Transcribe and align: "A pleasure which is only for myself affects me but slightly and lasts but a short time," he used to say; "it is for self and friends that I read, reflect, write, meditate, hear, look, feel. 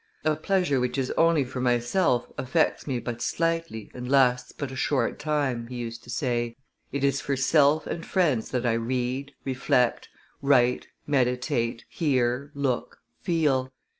"A 0.25 0.35
pleasure 0.35 0.79
which 0.79 0.97
is 0.97 1.11
only 1.11 1.43
for 1.43 1.61
myself 1.61 2.25
affects 2.35 2.87
me 2.87 2.97
but 2.97 3.21
slightly 3.21 3.91
and 3.93 4.09
lasts 4.09 4.51
but 4.51 4.71
a 4.71 4.75
short 4.75 5.19
time," 5.19 5.67
he 5.67 5.75
used 5.75 6.03
to 6.05 6.09
say; 6.09 6.55
"it 6.91 7.03
is 7.03 7.21
for 7.21 7.35
self 7.37 7.85
and 7.85 8.03
friends 8.03 8.49
that 8.49 8.65
I 8.65 8.73
read, 8.73 9.33
reflect, 9.45 10.09
write, 10.41 10.87
meditate, 11.05 11.85
hear, 11.87 12.49
look, 12.55 12.97
feel. 13.21 13.71